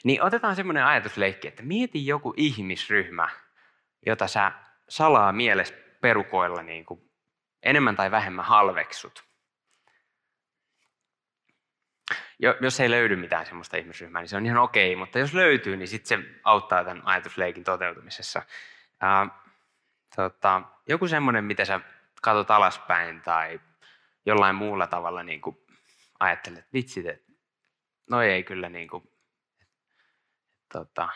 Niin 0.04 0.24
otetaan 0.24 0.56
semmoinen 0.56 0.86
ajatusleikki, 0.86 1.48
että 1.48 1.63
mieti 1.63 2.06
joku 2.06 2.34
ihmisryhmä, 2.38 3.30
jota 4.06 4.28
sä 4.28 4.52
salaa 4.93 5.32
mielessä 5.32 5.73
perukoilla 6.01 6.63
niin 6.63 6.86
kuin 6.86 7.12
enemmän 7.63 7.95
tai 7.95 8.12
vähemmän 8.12 8.45
halveksut. 8.45 9.23
Jos 12.62 12.79
ei 12.79 12.91
löydy 12.91 13.15
mitään 13.15 13.45
semmoista 13.45 13.77
ihmisryhmää, 13.77 14.21
niin 14.21 14.29
se 14.29 14.38
on 14.38 14.45
ihan 14.45 14.58
okei, 14.58 14.95
mutta 14.95 15.19
jos 15.19 15.34
löytyy, 15.34 15.77
niin 15.77 15.88
sitten 15.88 16.23
se 16.23 16.29
auttaa 16.43 16.84
tämän 16.84 17.08
ajatusleikin 17.08 17.63
toteutumisessa. 17.63 18.41
Ää, 19.01 19.27
tota, 20.15 20.62
joku 20.88 21.08
semmoinen, 21.08 21.43
mitä 21.43 21.65
sä 21.65 21.79
katsot 22.21 22.51
alaspäin 22.51 23.21
tai 23.21 23.60
jollain 24.25 24.56
muulla 24.56 24.88
tavalla 24.88 25.23
niin 25.23 25.41
kuin 25.41 25.58
ajattelet, 26.19 26.60
että 26.60 26.73
vitsit, 26.73 27.06
että 27.06 27.32
no 28.10 28.21
ei 28.21 28.43
kyllä 28.43 28.69
niin 28.69 28.88
kuin, 28.88 29.12
tota, 30.73 31.10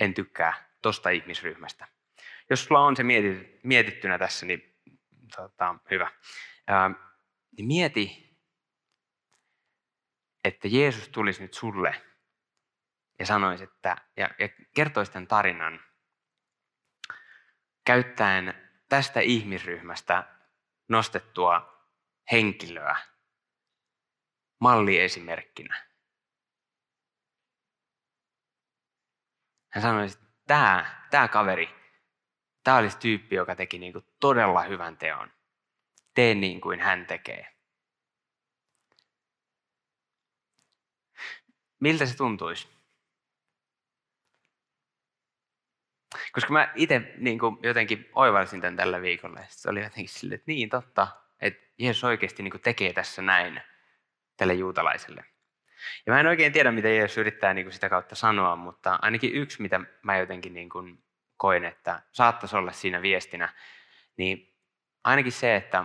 en 0.00 0.14
tykkää 0.14 0.68
tosta 0.82 1.10
ihmisryhmästä. 1.10 1.99
Jos 2.50 2.64
sulla 2.64 2.80
on 2.80 2.96
se 2.96 3.02
mietittynä 3.62 4.18
tässä, 4.18 4.46
niin 4.46 4.82
tota, 5.36 5.74
hyvä. 5.90 6.10
Ää, 6.66 6.90
niin 7.56 7.66
mieti, 7.66 8.30
että 10.44 10.68
Jeesus 10.68 11.08
tulisi 11.08 11.42
nyt 11.42 11.54
sulle 11.54 12.02
ja 13.18 13.26
sanoisi, 13.26 13.64
että, 13.64 13.96
ja, 14.16 14.30
ja 14.38 14.48
kertoisi 14.74 15.12
tämän 15.12 15.26
tarinan 15.26 15.80
käyttäen 17.84 18.70
tästä 18.88 19.20
ihmisryhmästä 19.20 20.36
nostettua 20.88 21.84
henkilöä 22.32 22.96
malliesimerkkinä. 24.60 25.86
Hän 29.72 29.82
sanoi, 29.82 30.06
että 30.06 30.18
tämä, 30.46 31.06
tämä 31.10 31.28
kaveri 31.28 31.79
tämä 32.64 32.76
olisi 32.76 32.98
tyyppi, 32.98 33.36
joka 33.36 33.56
teki 33.56 33.78
niin 33.78 33.92
kuin 33.92 34.04
todella 34.20 34.62
hyvän 34.62 34.96
teon. 34.96 35.30
Tee 36.14 36.34
niin 36.34 36.60
kuin 36.60 36.80
hän 36.80 37.06
tekee. 37.06 37.46
Miltä 41.80 42.06
se 42.06 42.16
tuntuisi? 42.16 42.68
Koska 46.32 46.52
mä 46.52 46.72
itse 46.74 47.14
niin 47.18 47.38
jotenkin 47.62 48.10
oivalsin 48.14 48.60
tämän 48.60 48.76
tällä 48.76 49.02
viikolla. 49.02 49.40
Se 49.48 49.70
oli 49.70 49.82
jotenkin 49.82 50.08
sille, 50.08 50.34
että 50.34 50.44
niin 50.46 50.68
totta, 50.68 51.08
että 51.40 51.66
Jeesus 51.78 52.04
oikeasti 52.04 52.42
niin 52.42 52.60
tekee 52.60 52.92
tässä 52.92 53.22
näin 53.22 53.60
tälle 54.36 54.54
juutalaiselle. 54.54 55.24
Ja 56.06 56.12
mä 56.12 56.20
en 56.20 56.26
oikein 56.26 56.52
tiedä, 56.52 56.72
mitä 56.72 56.88
Jeesus 56.88 57.18
yrittää 57.18 57.54
niin 57.54 57.72
sitä 57.72 57.88
kautta 57.88 58.14
sanoa, 58.14 58.56
mutta 58.56 58.98
ainakin 59.02 59.34
yksi, 59.34 59.62
mitä 59.62 59.80
mä 60.02 60.18
jotenkin 60.18 60.54
niin 60.54 60.68
koin, 61.40 61.64
että 61.64 62.02
saattaisi 62.12 62.56
olla 62.56 62.72
siinä 62.72 63.02
viestinä, 63.02 63.54
niin 64.16 64.56
ainakin 65.04 65.32
se, 65.32 65.56
että 65.56 65.84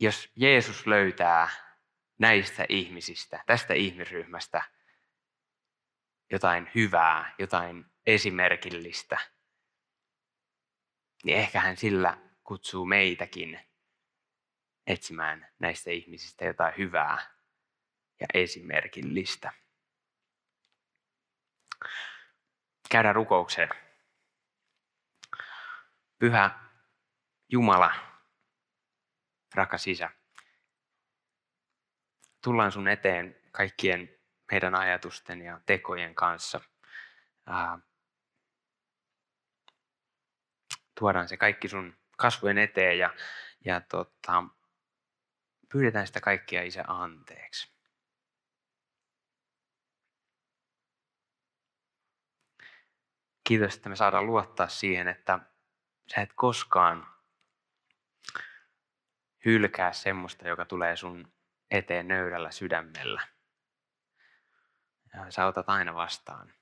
jos 0.00 0.32
Jeesus 0.36 0.86
löytää 0.86 1.48
näistä 2.18 2.66
ihmisistä, 2.68 3.42
tästä 3.46 3.74
ihmisryhmästä 3.74 4.62
jotain 6.30 6.70
hyvää, 6.74 7.34
jotain 7.38 7.84
esimerkillistä, 8.06 9.18
niin 11.24 11.38
ehkä 11.38 11.60
hän 11.60 11.76
sillä 11.76 12.18
kutsuu 12.44 12.84
meitäkin 12.84 13.60
etsimään 14.86 15.48
näistä 15.58 15.90
ihmisistä 15.90 16.44
jotain 16.44 16.74
hyvää 16.78 17.18
ja 18.20 18.26
esimerkillistä. 18.34 19.52
Käydään 22.92 23.14
rukoukseen. 23.14 23.68
Pyhä 26.18 26.50
Jumala, 27.48 27.94
rakas 29.54 29.86
Isä, 29.86 30.10
tullaan 32.44 32.72
sun 32.72 32.88
eteen 32.88 33.36
kaikkien 33.52 34.18
meidän 34.50 34.74
ajatusten 34.74 35.42
ja 35.42 35.60
tekojen 35.66 36.14
kanssa. 36.14 36.60
tuodaan 40.98 41.28
se 41.28 41.36
kaikki 41.36 41.68
sun 41.68 41.96
kasvojen 42.16 42.58
eteen 42.58 42.98
ja, 42.98 43.14
ja 43.64 43.80
tota, 43.80 44.44
pyydetään 45.72 46.06
sitä 46.06 46.20
kaikkia 46.20 46.62
Isä 46.62 46.84
anteeksi. 46.86 47.72
Kiitos, 53.44 53.76
että 53.76 53.88
me 53.88 53.96
saadaan 53.96 54.26
luottaa 54.26 54.68
siihen, 54.68 55.08
että 55.08 55.38
sä 56.14 56.20
et 56.20 56.32
koskaan 56.34 57.06
hylkää 59.44 59.92
semmoista, 59.92 60.48
joka 60.48 60.64
tulee 60.64 60.96
sun 60.96 61.32
eteen 61.70 62.08
nöyrällä 62.08 62.50
sydämellä. 62.50 63.22
Ja 65.14 65.30
sä 65.30 65.46
otat 65.46 65.68
aina 65.68 65.94
vastaan. 65.94 66.54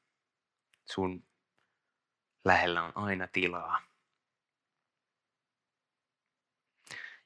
Sun 0.85 1.27
lähellä 2.45 2.83
on 2.83 2.93
aina 2.95 3.27
tilaa. 3.27 3.83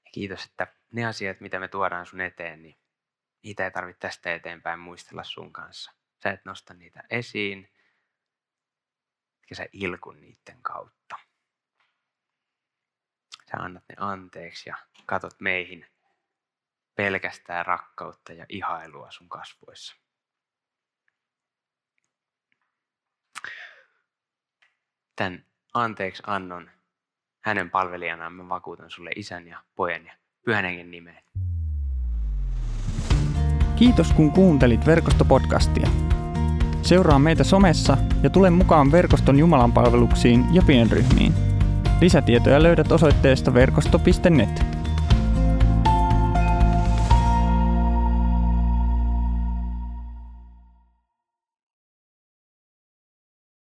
Ja 0.04 0.10
kiitos, 0.12 0.44
että 0.44 0.66
ne 0.92 1.04
asiat, 1.06 1.40
mitä 1.40 1.58
me 1.58 1.68
tuodaan 1.68 2.06
sun 2.06 2.20
eteen, 2.20 2.62
niin 2.62 2.78
niitä 3.42 3.64
ei 3.64 3.70
tarvitse 3.70 4.00
tästä 4.00 4.34
eteenpäin 4.34 4.80
muistella 4.80 5.24
sun 5.24 5.52
kanssa. 5.52 5.92
Sä 6.22 6.30
et 6.30 6.44
nosta 6.44 6.74
niitä 6.74 7.02
esiin, 7.10 7.73
etkä 9.44 9.54
sä 9.54 9.66
ilkun 9.72 10.20
niiden 10.20 10.62
kautta. 10.62 11.16
Sä 13.50 13.56
annat 13.56 13.84
ne 13.88 13.94
anteeksi 13.98 14.68
ja 14.68 14.76
katot 15.06 15.40
meihin 15.40 15.86
pelkästään 16.94 17.66
rakkautta 17.66 18.32
ja 18.32 18.46
ihailua 18.48 19.10
sun 19.10 19.28
kasvoissa. 19.28 19.96
Tän 25.16 25.46
anteeksi 25.74 26.22
annon 26.26 26.70
hänen 27.40 27.70
palvelijanaan 27.70 28.32
mä 28.32 28.48
vakuutan 28.48 28.90
sulle 28.90 29.10
isän 29.16 29.48
ja 29.48 29.64
pojan 29.74 30.06
ja 30.06 30.16
pyhän 30.44 30.64
hengen 30.64 30.90
nimeen. 30.90 31.24
Kiitos 33.76 34.12
kun 34.12 34.32
kuuntelit 34.32 34.86
verkostopodcastia. 34.86 35.88
Seuraa 36.84 37.18
meitä 37.18 37.44
somessa 37.44 37.96
ja 38.22 38.30
tule 38.30 38.50
mukaan 38.50 38.92
verkoston 38.92 39.38
Jumalan 39.38 39.72
palveluksiin 39.72 40.44
ja 40.52 40.62
pienryhmiin. 40.66 41.32
Lisätietoja 42.00 42.62
löydät 42.62 42.92
osoitteesta 42.92 43.54
verkosto.net. 43.54 44.73